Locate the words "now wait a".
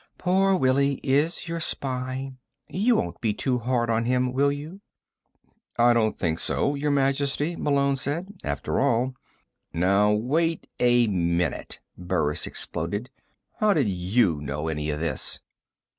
9.73-11.05